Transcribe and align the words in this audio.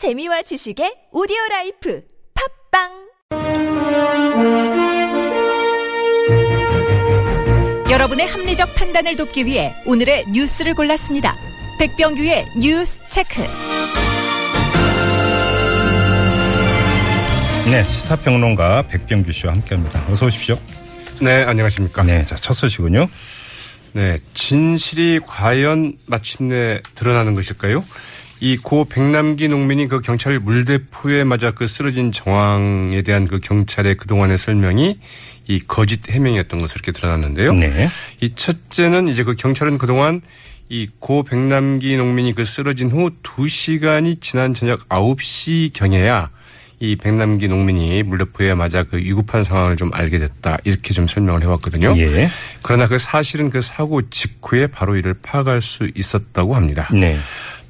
재미와 0.00 0.40
지식의 0.40 1.12
오디오 1.12 1.36
라이프 1.50 2.02
팟빵 2.72 2.88
여러분의 7.90 8.26
합리적 8.26 8.74
판단을 8.76 9.16
돕기 9.16 9.44
위해 9.44 9.74
오늘의 9.84 10.28
뉴스를 10.32 10.72
골랐습니다. 10.72 11.36
백병규의 11.78 12.46
뉴스 12.58 13.06
체크. 13.10 13.42
네, 17.70 17.84
시사평론가 17.86 18.84
백병규 18.88 19.30
씨와 19.32 19.52
함께합니다. 19.52 20.06
어서 20.08 20.24
오십시오. 20.24 20.58
네, 21.20 21.42
안녕하십니까. 21.42 22.04
네, 22.04 22.24
자, 22.24 22.36
첫 22.36 22.54
소식은요. 22.54 23.06
네, 23.92 24.18
진실이 24.32 25.20
과연 25.26 25.98
마침내 26.06 26.80
드러나는 26.94 27.34
것일까요? 27.34 27.84
이 28.40 28.56
고 28.56 28.84
백남기 28.86 29.48
농민이 29.48 29.86
그 29.88 30.00
경찰 30.00 30.38
물대포에 30.40 31.24
맞아 31.24 31.50
그 31.50 31.66
쓰러진 31.66 32.10
정황에 32.12 33.02
대한 33.02 33.26
그 33.26 33.38
경찰의 33.38 33.96
그동안의 33.96 34.38
설명이 34.38 34.98
이 35.48 35.58
거짓 35.66 36.08
해명이었던 36.10 36.60
것으로 36.60 36.78
이렇게 36.82 36.92
드러났는데요. 36.92 37.52
네. 37.52 37.88
이 38.20 38.34
첫째는 38.34 39.08
이제 39.08 39.24
그 39.24 39.34
경찰은 39.34 39.78
그동안 39.78 40.20
이 40.72 40.86
고 41.00 41.24
백남기 41.24 41.96
농민이 41.96 42.32
그 42.34 42.44
쓰러진 42.44 42.90
후 42.90 43.10
2시간이 43.24 44.20
지난 44.20 44.54
저녁 44.54 44.88
9시 44.88 45.72
경에야 45.72 46.30
이 46.78 46.94
백남기 46.96 47.48
농민이 47.48 48.04
물대포에 48.04 48.54
맞아 48.54 48.84
그 48.84 48.96
위급한 48.96 49.42
상황을 49.44 49.76
좀 49.76 49.90
알게 49.92 50.18
됐다. 50.20 50.58
이렇게 50.64 50.94
좀 50.94 51.06
설명을 51.08 51.42
해왔거든요. 51.42 51.94
예. 51.98 52.28
그러나 52.62 52.86
그 52.86 52.98
사실은 52.98 53.50
그 53.50 53.60
사고 53.60 54.08
직후에 54.08 54.68
바로 54.68 54.96
이를 54.96 55.12
파악할 55.20 55.60
수 55.60 55.90
있었다고 55.94 56.54
합니다. 56.54 56.88
네. 56.92 57.18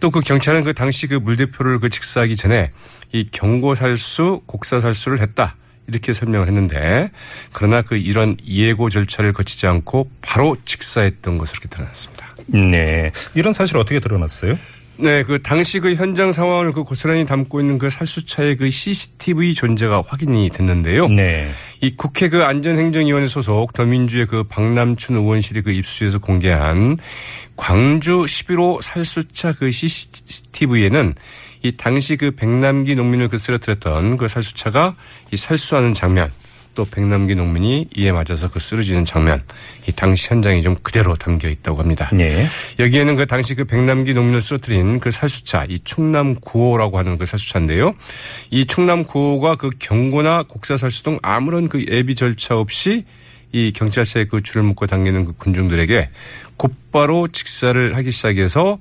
또 0.01 0.11
그 0.11 0.21
경찰은 0.21 0.65
그 0.65 0.75
당시 0.75 1.07
그 1.07 1.15
물대표를 1.15 1.79
그 1.79 1.89
직사하기 1.91 2.37
전에 2.37 2.71
이 3.13 3.29
경고살수, 3.31 4.43
곡사살수를 4.47 5.21
했다. 5.21 5.57
이렇게 5.87 6.13
설명을 6.13 6.47
했는데 6.47 7.11
그러나 7.53 7.83
그 7.83 7.97
이런 7.97 8.37
예고 8.47 8.91
절차를 8.91 9.33
거치지 9.33 9.67
않고 9.67 10.11
바로 10.21 10.57
직사했던 10.65 11.37
것으로 11.39 11.59
이렇게 11.61 11.69
드러났습니다. 11.69 12.27
네. 12.47 13.11
이런 13.35 13.53
사실 13.53 13.77
어떻게 13.77 13.99
드러났어요? 13.99 14.57
네, 15.01 15.23
그 15.23 15.41
당시 15.41 15.81
그 15.81 15.95
현장 15.95 16.33
상황을 16.33 16.73
그 16.73 16.85
고스란히 16.85 17.25
담고 17.25 17.61
있는 17.61 17.79
그 17.79 17.89
살수차의 17.89 18.57
그 18.57 18.71
CCTV 18.71 19.55
존재가 19.55 20.05
확인이 20.07 20.51
됐는데요. 20.51 21.09
네. 21.09 21.51
이 21.81 21.97
국회 21.97 22.29
그 22.29 22.45
안전행정위원회 22.45 23.27
소속 23.27 23.73
더민주의 23.73 24.27
그 24.27 24.45
박남춘 24.45 25.17
의원실이 25.17 25.63
그 25.63 25.71
입수해서 25.71 26.19
공개한 26.19 26.99
광주 27.57 28.25
11호 28.25 28.83
살수차 28.83 29.53
그 29.53 29.71
CCTV에는 29.71 31.15
이 31.63 31.77
당시 31.77 32.17
그 32.17 32.31
백남기 32.31 32.95
농민을 32.95 33.29
그 33.29 33.39
쓰러뜨렸던 33.39 34.17
그 34.17 34.29
살수차가 34.29 34.95
이 35.31 35.37
살수하는 35.37 35.95
장면 35.95 36.31
또 36.81 36.87
백남기 36.87 37.35
농민이 37.35 37.89
이에 37.95 38.11
맞아서 38.11 38.49
그 38.51 38.59
쓰러지는 38.59 39.05
장면 39.05 39.43
이 39.87 39.93
당시 39.93 40.29
현장이 40.31 40.63
좀 40.63 40.77
그대로 40.83 41.15
담겨 41.15 41.51
있다고 41.51 41.79
합니다. 41.79 42.09
네. 42.11 42.47
여기에는 42.79 43.17
그 43.17 43.27
당시 43.27 43.55
그 43.55 43.67
백남기 43.67 44.15
농민을 44.15 44.41
쓰러뜨린 44.41 44.99
그 44.99 45.11
살수차, 45.11 45.67
이 45.69 45.79
충남 45.85 46.37
9호라고 46.37 46.95
하는 46.95 47.19
그 47.19 47.27
살수차인데요. 47.27 47.95
이 48.49 48.65
충남 48.65 49.05
9호가 49.05 49.59
그 49.59 49.69
경고나 49.79 50.45
곡사 50.45 50.79
살수 50.79 51.03
등 51.03 51.19
아무런 51.21 51.69
그 51.69 51.85
예비 51.91 52.15
절차 52.15 52.57
없이 52.57 53.05
이 53.53 53.73
경찰차에 53.73 54.25
그 54.25 54.43
줄을 54.43 54.63
묶고 54.63 54.87
당기는 54.87 55.27
그 55.27 55.33
군중들에게 55.35 56.09
곧바로 56.57 57.29
직사를 57.29 57.95
하기 57.95 58.11
시작해서 58.11 58.79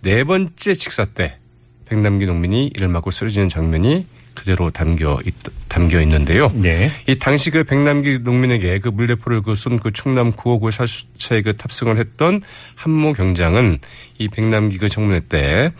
네 0.00 0.24
번째 0.24 0.72
직사 0.72 1.04
때 1.04 1.36
백남기 1.84 2.24
농민이 2.24 2.70
이를 2.74 2.88
맞고 2.88 3.10
쓰러지는 3.10 3.50
장면이 3.50 4.06
그대로 4.34 4.70
담겨 4.70 5.18
있, 5.24 5.34
담겨 5.68 6.00
있는데요. 6.02 6.50
네. 6.54 6.90
이 7.08 7.16
당시 7.18 7.50
그 7.50 7.64
백남기 7.64 8.18
농민에게 8.20 8.78
그 8.80 8.88
물대포를 8.88 9.42
그 9.42 9.52
쏜 9.54 9.78
그 9.78 9.92
충남 9.92 10.32
9호구 10.32 10.70
살수차에 10.70 11.42
그 11.42 11.56
탑승을 11.56 11.98
했던 11.98 12.40
한모 12.74 13.12
경장은 13.12 13.78
이 14.18 14.28
백남기 14.28 14.78
그 14.78 14.88
청문회 14.88 15.20
때 15.28 15.70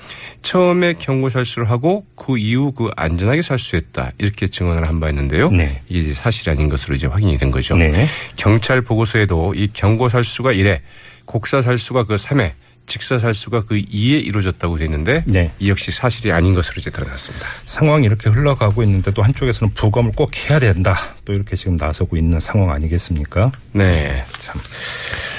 처음에 0.43 0.95
경고 0.95 1.29
살수를 1.29 1.71
하고 1.71 2.05
그 2.17 2.39
이후 2.39 2.73
그 2.73 2.91
안전하게 2.97 3.43
살수했다 3.43 4.13
이렇게 4.19 4.49
증언을 4.49 4.87
한 4.89 5.01
바 5.01 5.09
있는데요. 5.11 5.51
네. 5.51 5.81
이게 5.89 6.13
사실이 6.13 6.51
아닌 6.51 6.69
것으로 6.69 6.95
이제 6.95 7.07
확인이 7.07 7.37
된 7.39 7.51
거죠. 7.51 7.77
네. 7.77 8.07
경찰 8.37 8.81
보고서에도 8.81 9.55
이 9.55 9.69
경고 9.73 10.09
살수가 10.09 10.53
1회, 10.53 10.81
곡사 11.27 11.63
살수가 11.63 12.05
그 12.05 12.15
3회, 12.15 12.53
직사 12.87 13.19
살수가 13.19 13.65
그 13.65 13.77
2에 13.77 14.25
이루어졌다고 14.25 14.79
돼 14.79 14.85
있는데 14.85 15.23
네. 15.27 15.51
이 15.59 15.71
역시 15.71 15.91
사실이 15.91 16.33
아닌 16.33 16.55
것으로 16.55 16.75
이제 16.79 16.91
드러났습니다. 16.91 17.47
상황이 17.65 18.07
이렇게 18.07 18.29
흘러가고 18.31 18.83
있는데 18.83 19.11
또 19.11 19.23
한쪽에서는 19.23 19.73
부검을 19.75 20.13
꼭 20.15 20.33
해야 20.51 20.59
된다. 20.59 20.95
또 21.25 21.33
이렇게 21.33 21.57
지금 21.57 21.77
나서고 21.77 22.17
있는 22.17 22.39
상황 22.41 22.71
아니겠습니까? 22.71 23.53
네. 23.73 24.25
참. 24.41 24.61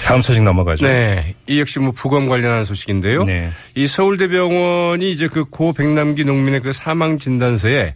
다음 0.05 0.21
소식 0.21 0.43
넘어가죠. 0.43 0.85
네. 0.85 1.35
이 1.47 1.59
역시 1.59 1.79
뭐 1.79 1.91
부검 1.91 2.27
관련한 2.27 2.63
소식인데요. 2.65 3.23
네. 3.23 3.49
이 3.75 3.87
서울대병원이 3.87 5.11
이제 5.11 5.27
그 5.27 5.45
고 5.45 5.71
백남기 5.73 6.25
농민의 6.25 6.61
그 6.61 6.73
사망 6.73 7.17
진단서에 7.19 7.93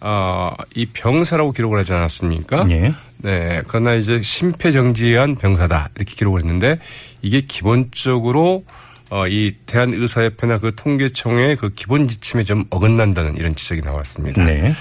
어, 0.00 0.52
이 0.74 0.86
병사라고 0.86 1.52
기록을 1.52 1.78
하지 1.78 1.92
않았습니까? 1.94 2.66
예. 2.70 2.92
네. 3.18 3.62
그러나 3.68 3.94
이제 3.94 4.20
심폐정지한 4.22 5.36
병사다. 5.36 5.90
이렇게 5.96 6.14
기록을 6.14 6.40
했는데 6.40 6.78
이게 7.22 7.40
기본적으로 7.42 8.64
어, 9.10 9.26
이 9.28 9.54
대한의사협회나 9.66 10.58
그 10.58 10.74
통계청의 10.74 11.56
그 11.56 11.70
기본 11.74 12.08
지침에 12.08 12.44
좀 12.44 12.64
어긋난다는 12.70 13.36
이런 13.36 13.54
지적이 13.54 13.82
나왔습니다. 13.82 14.44
네. 14.44 14.74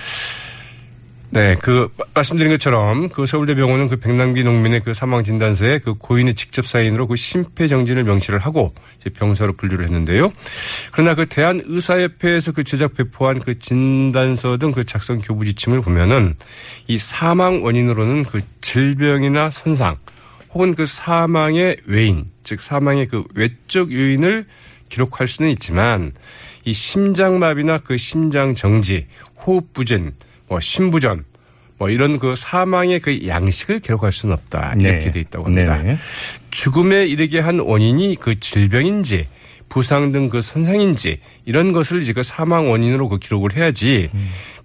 네, 1.31 1.55
그 1.61 1.89
말씀드린 2.13 2.51
것처럼 2.53 3.09
그 3.09 3.25
서울대병원은 3.25 3.89
그 3.89 3.97
백남기 3.97 4.43
농민의 4.43 4.81
그 4.81 4.93
사망 4.93 5.23
진단서에 5.23 5.79
그 5.79 5.95
고인의 5.95 6.33
직접 6.35 6.65
사인으로 6.65 7.07
그 7.07 7.17
심폐정진을 7.17 8.05
명시를 8.05 8.39
하고 8.39 8.73
이제 8.99 9.09
병사로 9.09 9.53
분류를 9.53 9.85
했는데요. 9.85 10.31
그러나 10.93 11.13
그 11.13 11.25
대한의사협회에서 11.25 12.53
그 12.53 12.63
제작 12.63 12.93
배포한 12.93 13.39
그 13.39 13.59
진단서 13.59 14.57
등 14.57 14.71
그 14.71 14.85
작성 14.85 15.19
교부 15.19 15.43
지침을 15.45 15.81
보면은 15.81 16.35
이 16.87 16.97
사망 16.97 17.65
원인으로는 17.65 18.23
그 18.23 18.39
질병이나 18.61 19.51
손상 19.51 19.97
혹은 20.53 20.73
그 20.73 20.85
사망의 20.85 21.77
외인 21.85 22.31
즉 22.45 22.61
사망의 22.61 23.07
그 23.07 23.25
외적 23.33 23.91
요인을 23.91 24.45
기록할 24.87 25.27
수는 25.27 25.51
있지만 25.51 26.13
이 26.63 26.71
심장마비나 26.71 27.79
그 27.79 27.97
심장 27.97 28.53
정지, 28.53 29.07
호흡 29.45 29.73
부진, 29.73 30.13
뭐 30.47 30.61
심부전 30.61 31.25
뭐 31.77 31.89
이런 31.89 32.19
그 32.19 32.35
사망의 32.35 33.01
그 33.01 33.27
양식을 33.27 33.79
기록할 33.81 34.13
수는 34.13 34.33
없다 34.33 34.75
이렇게 34.79 35.05
네. 35.05 35.11
돼 35.11 35.19
있다고 35.19 35.45
합니다. 35.45 35.81
네. 35.81 35.97
죽음에 36.51 37.05
이르게 37.05 37.39
한 37.39 37.59
원인이 37.59 38.15
그 38.21 38.39
질병인지 38.39 39.27
부상 39.67 40.11
등그 40.11 40.41
손상인지 40.41 41.19
이런 41.43 41.73
것을 41.73 42.01
이제 42.01 42.13
그 42.13 42.23
사망 42.23 42.69
원인으로 42.69 43.09
그 43.09 43.17
기록을 43.17 43.55
해야지 43.55 44.09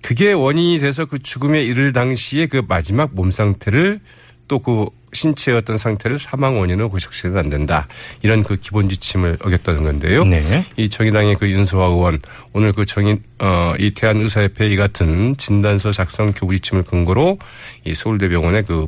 그게 0.02 0.32
원인이 0.32 0.78
돼서 0.78 1.06
그 1.06 1.18
죽음에 1.18 1.64
이를 1.64 1.92
당시에 1.92 2.46
그 2.46 2.62
마지막 2.68 3.14
몸 3.14 3.30
상태를 3.30 4.00
또그 4.46 4.90
신체의 5.12 5.58
어떤 5.58 5.76
상태를 5.78 6.18
사망 6.18 6.58
원인으로 6.58 6.88
고식시켜도 6.88 7.38
안 7.38 7.50
된다. 7.50 7.88
이런 8.22 8.42
그 8.42 8.56
기본 8.56 8.88
지침을 8.88 9.38
어겼다는 9.42 9.82
건데요. 9.84 10.24
네. 10.24 10.64
이 10.76 10.88
정의당의 10.88 11.36
그 11.36 11.50
윤소아 11.50 11.86
의원 11.86 12.20
오늘 12.52 12.72
그 12.72 12.86
정의 12.86 13.18
어 13.38 13.74
이 13.78 13.92
대한의사협회 13.92 14.68
이 14.68 14.76
같은 14.76 15.34
진단서 15.36 15.92
작성 15.92 16.32
교부 16.32 16.54
지침을 16.54 16.84
근거로 16.84 17.38
이 17.84 17.94
서울대병원의 17.94 18.64
그 18.64 18.86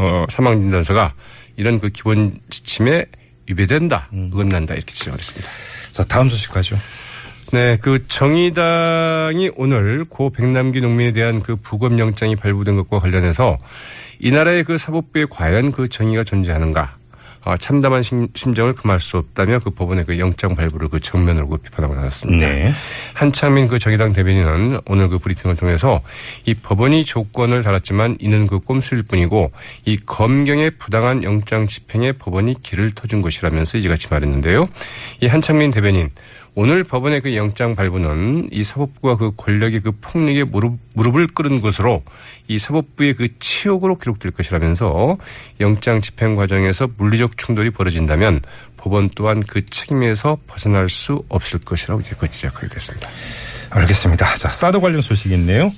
어 0.00 0.24
사망 0.28 0.56
진단서가 0.60 1.12
이런 1.56 1.80
그 1.80 1.88
기본 1.88 2.38
지침에 2.50 3.04
위배된다, 3.48 4.08
어긋난다 4.32 4.74
이렇게 4.74 4.92
지적을 4.94 5.18
했습니다. 5.18 5.50
자, 5.90 6.04
다음 6.04 6.28
소식 6.28 6.52
가죠. 6.52 6.76
네, 7.50 7.78
그 7.80 8.06
정의당이 8.06 9.52
오늘 9.56 10.04
고 10.04 10.30
백남기 10.30 10.80
농민에 10.80 11.12
대한 11.12 11.40
그 11.40 11.56
부검 11.56 11.98
영장이 11.98 12.36
발부된 12.36 12.76
것과 12.76 12.98
관련해서 12.98 13.58
이 14.18 14.30
나라의 14.30 14.64
그 14.64 14.76
사법부에 14.76 15.26
과연 15.30 15.72
그 15.72 15.88
정의가 15.88 16.24
존재하는가? 16.24 16.98
어, 17.44 17.56
참담한 17.56 18.02
심, 18.02 18.28
심정을 18.34 18.74
금할 18.74 19.00
수 19.00 19.16
없다며 19.16 19.60
그 19.60 19.70
법원의 19.70 20.04
그 20.04 20.18
영장 20.18 20.54
발부를 20.54 20.88
그 20.88 21.00
정면으로 21.00 21.48
그 21.48 21.56
비판하고 21.56 21.94
나섰습니다. 21.94 22.46
네. 22.46 22.72
한창민 23.14 23.68
그 23.68 23.78
정의당 23.78 24.12
대변인은 24.12 24.80
오늘 24.86 25.08
그 25.08 25.18
브리핑을 25.18 25.56
통해서 25.56 26.02
이 26.44 26.52
법원이 26.52 27.04
조건을 27.06 27.62
달았지만 27.62 28.18
이는 28.20 28.46
그 28.46 28.58
꼼수일 28.58 29.04
뿐이고 29.04 29.52
이 29.86 29.96
검경의 29.96 30.72
부당한 30.72 31.22
영장 31.22 31.66
집행에 31.66 32.12
법원이 32.12 32.56
길을 32.62 32.90
터준 32.90 33.22
것이라면서 33.22 33.78
이제같이 33.78 34.08
말했는데요. 34.10 34.68
이 35.20 35.26
한창민 35.26 35.70
대변인 35.70 36.10
오늘 36.60 36.82
법원의 36.82 37.20
그 37.20 37.36
영장 37.36 37.76
발부는 37.76 38.48
이 38.50 38.64
사법부가 38.64 39.16
그 39.16 39.30
권력의 39.36 39.78
그 39.78 39.92
폭력에 39.92 40.42
무릎, 40.42 40.76
무릎을 40.94 41.28
꿇은 41.28 41.60
것으로 41.60 42.02
이 42.48 42.58
사법부의 42.58 43.14
그 43.14 43.38
치욕으로 43.38 43.96
기록될 43.96 44.32
것이라면서 44.32 45.18
영장 45.60 46.00
집행 46.00 46.34
과정에서 46.34 46.88
물리적 46.96 47.38
충돌이 47.38 47.70
벌어진다면 47.70 48.40
법원 48.76 49.08
또한 49.14 49.40
그 49.40 49.64
책임에서 49.66 50.36
벗어날 50.48 50.88
수 50.88 51.22
없을 51.28 51.60
것이라고 51.60 52.00
이제 52.00 52.16
그 52.18 52.28
지적하게 52.28 52.66
됐습니다. 52.74 53.08
알겠습니다. 53.70 54.34
자, 54.34 54.48
사드 54.48 54.80
관련 54.80 55.00
소식이 55.00 55.32
있네요. 55.34 55.70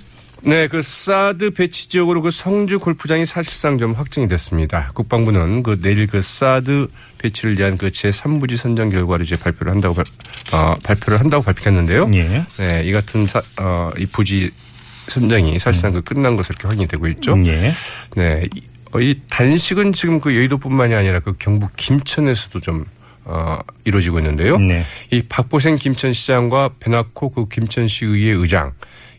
네, 0.42 0.68
그 0.68 0.80
사드 0.82 1.50
배치 1.50 1.88
지역으로 1.88 2.22
그 2.22 2.30
성주 2.30 2.78
골프장이 2.78 3.26
사실상 3.26 3.78
좀 3.78 3.92
확정이 3.92 4.26
됐습니다. 4.28 4.90
국방부는 4.94 5.62
그 5.62 5.80
내일 5.80 6.06
그 6.06 6.20
사드 6.20 6.88
배치를 7.18 7.58
위한 7.58 7.76
그 7.76 7.88
제3부지 7.88 8.56
선정 8.56 8.88
결과를 8.88 9.24
이제 9.24 9.36
발표를 9.36 9.72
한다고 9.72 9.94
발, 9.94 10.04
어, 10.52 10.74
발표를 10.82 11.20
한다고 11.20 11.42
발표했는데요. 11.42 12.10
예. 12.14 12.46
네, 12.58 12.84
이 12.84 12.92
같은 12.92 13.26
사, 13.26 13.42
어, 13.58 13.90
이 13.98 14.06
부지 14.06 14.50
선정이 15.08 15.58
사실상 15.58 15.92
그 15.92 16.02
끝난 16.02 16.36
것으로 16.36 16.54
이렇게 16.54 16.68
확인이 16.68 16.88
되고 16.88 17.06
있죠. 17.08 17.36
예. 17.46 17.72
네, 18.16 18.48
이, 18.54 18.62
어, 18.92 19.00
이 19.00 19.20
단식은 19.28 19.92
지금 19.92 20.20
그 20.20 20.34
여의도뿐만이 20.34 20.94
아니라 20.94 21.20
그 21.20 21.34
경북 21.38 21.76
김천에서도 21.76 22.60
좀 22.60 22.86
어, 23.24 23.58
이루어지고 23.84 24.18
있는데요. 24.18 24.58
네. 24.58 24.84
이 25.10 25.22
박보생 25.22 25.76
김천시장과 25.76 26.70
베나코 26.80 27.30
그 27.30 27.48
김천시의회 27.48 28.32
의장, 28.32 28.72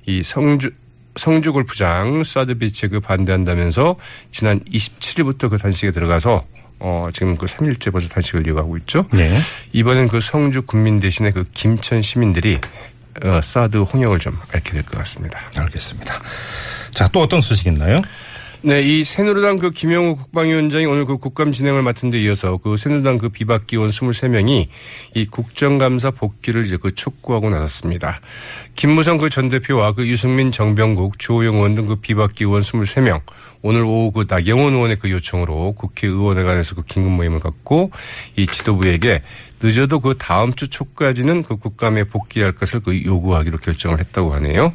이 0.05 0.23
성주 0.23 0.71
성주 1.15 1.53
골프장 1.53 2.23
사드 2.23 2.55
비치에 2.55 2.89
그 2.89 2.99
반대한다면서 2.99 3.95
지난 4.31 4.59
27일부터 4.61 5.49
그 5.49 5.57
단식에 5.57 5.91
들어가서 5.91 6.45
어 6.79 7.09
지금 7.13 7.35
그 7.37 7.45
3일째 7.45 7.91
벌써 7.91 8.09
단식을 8.09 8.47
이어가고 8.47 8.77
있죠. 8.77 9.05
네. 9.11 9.37
이번엔 9.73 10.07
그 10.07 10.19
성주 10.19 10.63
국민 10.63 10.99
대신에 10.99 11.31
그 11.31 11.43
김천 11.53 12.01
시민들이 12.01 12.59
어 13.23 13.39
사드 13.41 13.77
홍역을 13.77 14.19
좀 14.19 14.37
앓게 14.53 14.71
될 14.71 14.83
것 14.83 14.97
같습니다. 14.99 15.39
알겠습니다. 15.55 16.21
자, 16.93 17.07
또 17.09 17.21
어떤 17.21 17.41
소식 17.41 17.67
있나요? 17.67 18.01
네, 18.63 18.83
이 18.83 19.03
새누리당 19.03 19.57
그 19.57 19.71
김영우 19.71 20.17
국방위원장이 20.17 20.85
오늘 20.85 21.05
그 21.05 21.17
국감 21.17 21.51
진행을 21.51 21.81
맡은 21.81 22.11
데 22.11 22.21
이어서 22.21 22.57
그 22.57 22.77
새누리당 22.77 23.17
그 23.17 23.29
비박기 23.29 23.75
의원 23.75 23.89
23명이 23.89 24.67
이 25.15 25.25
국정감사 25.25 26.11
복귀를 26.11 26.67
이제 26.67 26.77
그 26.77 26.93
촉구하고 26.93 27.49
나섰습니다. 27.49 28.21
김무성 28.75 29.17
그 29.17 29.29
전 29.31 29.49
대표와 29.49 29.93
그 29.93 30.07
유승민 30.07 30.51
정병국 30.51 31.17
주호영 31.17 31.55
의원 31.55 31.73
등 31.73 31.87
그 31.87 31.95
비박기 31.95 32.43
의원 32.43 32.61
23명 32.61 33.21
오늘 33.63 33.81
오후 33.83 34.11
그 34.11 34.25
나경원 34.29 34.73
의원의 34.75 34.97
그 34.99 35.09
요청으로 35.09 35.71
국회의원회관에서 35.73 36.75
그 36.75 36.83
긴급 36.83 37.11
모임을 37.13 37.39
갖고 37.39 37.89
이 38.35 38.45
지도부에게 38.45 39.23
늦어도 39.61 39.99
그 39.99 40.15
다음 40.17 40.53
주 40.53 40.69
초까지는 40.69 41.43
그 41.43 41.57
국감에 41.57 42.05
복귀할 42.05 42.53
것을 42.53 42.79
그 42.79 43.03
요구하기로 43.03 43.59
결정을 43.59 43.99
했다고 43.99 44.33
하네요. 44.35 44.73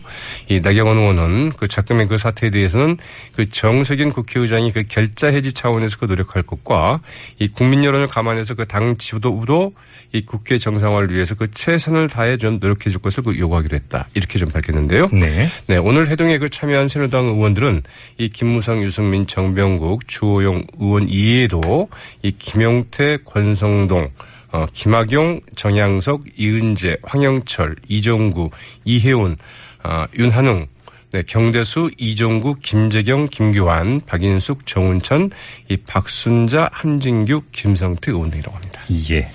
이 0.49 0.61
나경원 0.61 0.99
의원은 0.99 1.53
그 1.57 1.67
작금의 1.67 2.09
그 2.09 2.19
사태에 2.19 2.51
대해서는 2.51 2.99
그 3.35 3.49
정세균 3.49 4.13
국회의장이 4.13 4.73
그 4.73 4.85
결자 4.85 5.29
해지 5.29 5.53
차원에서 5.53 5.99
그 5.99 6.05
노력할 6.05 6.43
것과 6.43 7.01
이 7.39 7.49
국민 7.49 7.83
여론을 7.83 8.07
감안해서 8.07 8.55
그 8.55 8.67
당 8.67 8.97
지도부도 8.99 9.73
이 10.13 10.23
국회 10.25 10.59
정상화를 10.59 11.13
위해서 11.15 11.35
그 11.35 11.49
최선을 11.51 12.09
다해 12.09 12.37
좀 12.37 12.59
노력해 12.61 12.91
줄 12.91 13.01
것을 13.01 13.23
그 13.23 13.39
요구하기로 13.39 13.75
했다. 13.75 14.09
이렇게 14.15 14.39
좀 14.39 14.51
밝혔는데요. 14.51 15.09
네. 15.13 15.49
네, 15.67 15.77
오늘 15.77 16.09
회동에 16.09 16.39
그 16.39 16.51
참여한 16.51 16.89
새누리당 16.89 17.27
의원들은 17.27 17.83
이 18.19 18.29
김무성, 18.29 18.83
유승민, 18.83 19.27
정병국, 19.27 20.09
주호영 20.09 20.67
의원 20.79 21.09
이외에도 21.09 21.89
이 22.23 22.33
김용태, 22.33 23.19
권성동, 23.25 24.11
어, 24.57 24.67
김학용, 24.73 25.43
정양석, 25.55 26.25
이은재, 26.39 26.97
황영철, 27.03 27.77
이종구, 27.89 28.49
이혜훈, 28.87 29.37
어, 29.85 30.07
윤한웅, 30.19 30.67
네, 31.13 31.23
경대수, 31.27 31.91
이종구, 31.99 32.57
김재경, 32.63 33.29
김규환, 33.29 34.01
박인숙, 34.07 34.65
정운천, 34.65 35.31
이 35.69 35.77
박순자, 35.77 36.71
함진규, 36.73 37.43
김성태 37.53 38.13
의원 38.13 38.31
등이라고 38.31 38.57
합니다. 38.57 38.81
예. 39.11 39.29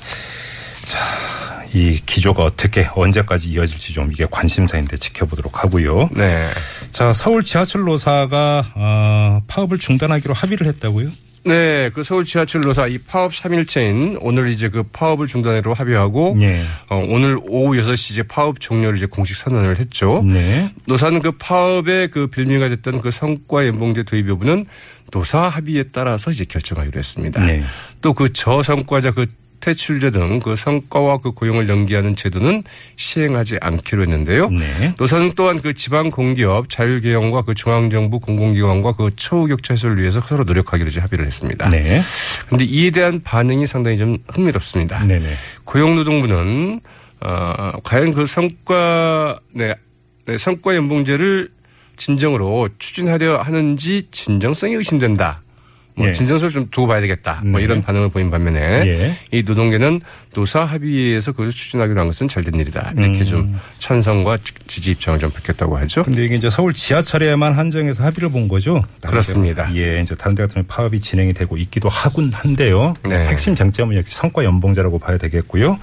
자, 0.88 1.66
이 1.72 2.02
기조가 2.04 2.44
어떻게 2.44 2.90
언제까지 2.92 3.52
이어질지 3.52 3.94
좀 3.94 4.12
이게 4.12 4.26
관심사인데 4.30 4.98
지켜보도록 4.98 5.64
하고요. 5.64 6.10
네. 6.14 6.48
자, 6.92 7.14
서울 7.14 7.44
지하철 7.44 7.82
노사가 7.84 8.72
어, 8.74 9.44
파업을 9.48 9.78
중단하기로 9.78 10.34
합의를 10.34 10.66
했다고요? 10.66 11.12
네, 11.44 11.90
그 11.94 12.04
서울 12.04 12.24
지하철 12.24 12.62
노사 12.62 12.88
이 12.88 13.00
파업 13.00 13.32
3일째인 13.32 14.18
오늘 14.22 14.50
이제 14.50 14.70
그 14.70 14.84
파업을 14.84 15.26
중단으로 15.26 15.74
합의하고 15.74 16.38
예. 16.42 16.62
어, 16.90 17.04
오늘 17.10 17.40
오후 17.48 17.74
6시 17.82 18.12
이제 18.12 18.24
파업 18.24 18.60
종료를 18.60 18.98
이제 18.98 19.08
공식 19.08 19.36
선언을 19.36 19.80
했죠. 19.80 20.24
네. 20.24 20.72
노사는 20.86 21.20
그 21.22 21.32
파업의 21.32 22.10
그 22.10 22.28
빌미가 22.28 22.70
됐던 22.70 23.02
그 23.02 23.10
성과 23.10 23.66
연봉제 23.66 24.04
도입 24.04 24.30
여부는 24.30 24.66
노사 25.12 25.48
합의에 25.48 25.86
따라서 25.92 26.30
이제 26.30 26.46
결정하기로 26.46 27.00
했습니다. 27.00 27.44
네. 27.44 27.64
또그 28.02 28.34
저성과자 28.34 29.12
그 29.12 29.26
퇴출제 29.62 30.12
등 30.12 30.42
그 30.42 30.56
성과와 30.56 31.18
그 31.18 31.32
고용을 31.32 31.70
연기하는 31.70 32.16
제도는 32.16 32.64
시행하지 32.96 33.58
않기로 33.62 34.02
했는데요. 34.04 34.50
네. 34.50 34.94
노사는 34.98 35.32
또한 35.36 35.62
그 35.62 35.74
지방 35.74 36.10
공기업 36.10 36.70
자율계영과 36.70 37.44
그 37.44 37.54
중앙정부 37.54 38.20
공공기관과 38.20 38.94
그 38.94 39.12
처우 39.16 39.48
격차 39.48 39.74
해소를 39.74 40.00
위해서 40.02 40.20
서로 40.20 40.44
노력하기로 40.44 40.90
이제 40.90 41.00
합의를 41.00 41.26
했습니다. 41.26 41.70
네. 41.70 42.02
그런데 42.46 42.66
이에 42.66 42.90
대한 42.90 43.22
반응이 43.24 43.68
상당히 43.68 43.98
좀 43.98 44.18
흥미롭습니다. 44.30 45.06
네네. 45.06 45.34
고용노동부는 45.64 46.82
어, 47.22 47.72
과연 47.84 48.14
그 48.14 48.26
성과 48.26 49.40
네, 49.54 49.76
네, 50.26 50.38
성과 50.38 50.76
연봉제를 50.76 51.50
진정으로 51.98 52.70
추진하려 52.80 53.42
하는지 53.42 54.08
진정성이 54.12 54.74
의심된다. 54.76 55.42
뭐 56.02 56.10
예. 56.10 56.14
진정성을 56.14 56.50
좀 56.52 56.68
두고 56.72 56.88
봐야 56.88 57.02
되겠다. 57.02 57.42
뭐 57.44 57.60
네. 57.60 57.66
이런 57.66 57.82
반응을 57.82 58.10
보인 58.10 58.30
반면에 58.32 58.60
예. 58.88 59.18
이 59.32 59.44
노동계는 59.44 60.02
노사 60.34 60.62
합의에서 60.64 61.32
그것을 61.32 61.52
추진하기로 61.52 62.00
한 62.00 62.08
것은 62.08 62.28
잘된 62.28 62.56
일이다. 62.60 62.94
이렇게 62.98 63.20
음. 63.20 63.26
좀 63.26 63.60
찬성과 63.80 64.38
지- 64.38 64.54
지지 64.68 64.92
입장을 64.92 65.20
좀 65.20 65.30
밝혔다고 65.32 65.78
하죠. 65.80 66.04
근데 66.04 66.24
이게 66.26 66.36
이제 66.36 66.50
서울 66.50 66.74
지하철에만 66.74 67.54
한정해서 67.54 68.04
합의를 68.04 68.30
본 68.30 68.48
거죠? 68.48 68.84
그렇습니다. 69.02 69.70
예, 69.76 70.02
이제 70.02 70.16
다른 70.16 70.36
데 70.36 70.44
같은 70.44 70.56
경우 70.56 70.66
파업이 70.68 71.00
진행이 71.02 71.34
되고 71.34 71.58
있기도 71.58 71.90
하군 71.90 72.32
한데요. 72.34 72.94
네. 73.08 73.28
핵심 73.28 73.56
쟁점은 73.56 73.98
역시 73.98 74.16
성과 74.16 74.44
연봉제라고 74.44 75.00
봐야 75.00 75.18
되겠고요. 75.18 75.78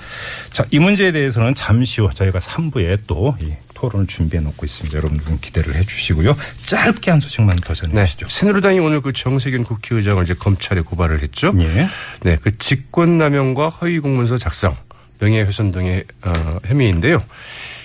자, 0.50 0.64
이 0.70 0.78
문제에 0.78 1.12
대해서는 1.12 1.54
잠시 1.54 2.00
후 2.00 2.08
저희가 2.14 2.38
3부에 2.38 2.98
또이 3.06 3.52
토론을 3.78 4.08
준비해 4.08 4.42
놓고 4.42 4.66
있습니다. 4.66 4.98
여러분들 4.98 5.40
기대를 5.40 5.76
해 5.76 5.84
주시고요. 5.84 6.36
짧게 6.62 7.12
한 7.12 7.20
소식만 7.20 7.56
더 7.56 7.75
전해 7.75 7.94
네. 7.94 8.04
주시죠. 8.06 8.28
새누리당이 8.28 8.80
오늘 8.80 9.00
그 9.00 9.12
정세균 9.12 9.62
국회의장을 9.62 10.20
이제 10.25 10.34
검찰에 10.34 10.80
고발을 10.80 11.22
했죠. 11.22 11.52
예. 11.60 11.86
네, 12.22 12.36
그 12.42 12.58
직권남용과 12.58 13.69
허위 13.69 14.00
공문서 14.00 14.36
작성, 14.36 14.76
명예훼손 15.20 15.70
등의 15.70 16.04
어, 16.22 16.32
혐의인데요. 16.64 17.22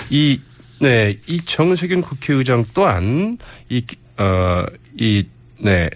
이 0.09 0.39
네, 0.79 1.17
이 1.27 1.45
정세균 1.45 2.01
국회의장 2.01 2.65
또한 2.73 3.37
이 3.69 3.85
어, 4.17 4.65
이 4.97 5.27
네. 5.59 5.89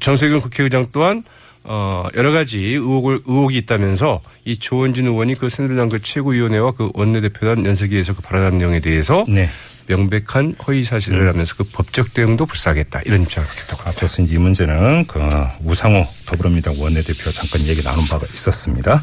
정세균 0.00 0.40
국회의장 0.40 0.88
또한 0.92 1.22
어, 1.68 2.06
여러 2.14 2.32
가지 2.32 2.58
의혹을, 2.58 3.20
의혹이 3.26 3.58
있다면서 3.58 4.20
이 4.44 4.56
조원진 4.58 5.06
의원이 5.06 5.34
그 5.34 5.48
새누리당 5.48 5.88
그 5.88 6.00
최고위원회와 6.00 6.72
그 6.72 6.90
원내대표단 6.94 7.66
연석위에서 7.66 8.14
그 8.14 8.22
발언한 8.22 8.58
내용에 8.58 8.80
대해서 8.80 9.24
네. 9.28 9.48
명백한 9.88 10.54
허위 10.66 10.84
사실을 10.84 11.28
하면서 11.28 11.54
그 11.56 11.64
법적 11.64 12.12
대응도 12.12 12.46
불사하겠다 12.46 13.02
이런 13.04 13.22
입장을 13.22 13.48
합니다. 13.48 13.76
앞서서 13.84 14.22
이제 14.22 14.34
이 14.34 14.38
문제는 14.38 15.06
그 15.06 15.20
우상호 15.64 16.06
더불어민주당 16.26 16.74
원내대표와 16.80 17.32
잠깐 17.32 17.60
얘기 17.62 17.82
나눈 17.82 18.06
바가 18.06 18.26
있었습니다. 18.34 19.00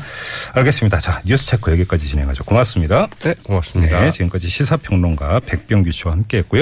알겠습니다. 0.54 1.00
자, 1.00 1.22
뉴스 1.26 1.46
체크 1.46 1.72
여기까지 1.72 2.08
진행하죠. 2.08 2.44
고맙습니다. 2.44 3.08
네, 3.24 3.34
고맙습니다. 3.44 4.02
네, 4.02 4.12
지금까지 4.12 4.50
시사평론가 4.50 5.42
백병규 5.46 5.92
씨와 5.92 6.14
함께했고요. 6.14 6.62